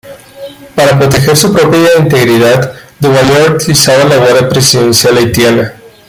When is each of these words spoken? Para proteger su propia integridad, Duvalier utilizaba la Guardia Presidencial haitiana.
Para 0.73 0.97
proteger 0.97 1.37
su 1.37 1.53
propia 1.53 1.87
integridad, 1.99 2.73
Duvalier 2.99 3.51
utilizaba 3.51 4.05
la 4.05 4.17
Guardia 4.17 4.49
Presidencial 4.49 5.15
haitiana. 5.19 5.73